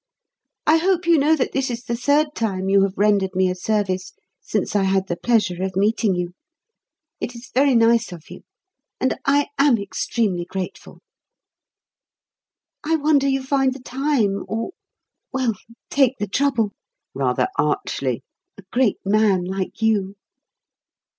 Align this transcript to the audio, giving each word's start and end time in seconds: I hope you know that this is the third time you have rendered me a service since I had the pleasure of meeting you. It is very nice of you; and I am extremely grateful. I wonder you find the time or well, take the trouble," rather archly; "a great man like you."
I 0.65 0.77
hope 0.77 1.05
you 1.05 1.19
know 1.19 1.35
that 1.35 1.51
this 1.51 1.69
is 1.69 1.83
the 1.83 1.95
third 1.95 2.33
time 2.33 2.69
you 2.69 2.81
have 2.81 2.97
rendered 2.97 3.35
me 3.35 3.51
a 3.51 3.55
service 3.55 4.13
since 4.41 4.75
I 4.75 4.81
had 4.85 5.05
the 5.05 5.15
pleasure 5.15 5.61
of 5.61 5.75
meeting 5.75 6.15
you. 6.15 6.33
It 7.19 7.35
is 7.35 7.51
very 7.53 7.75
nice 7.75 8.11
of 8.11 8.23
you; 8.27 8.41
and 8.99 9.13
I 9.27 9.49
am 9.59 9.77
extremely 9.77 10.43
grateful. 10.45 11.01
I 12.83 12.95
wonder 12.95 13.27
you 13.27 13.43
find 13.43 13.75
the 13.75 13.79
time 13.79 14.43
or 14.47 14.71
well, 15.31 15.53
take 15.91 16.17
the 16.17 16.25
trouble," 16.25 16.73
rather 17.13 17.47
archly; 17.59 18.23
"a 18.57 18.63
great 18.71 18.97
man 19.05 19.43
like 19.43 19.83
you." 19.83 20.15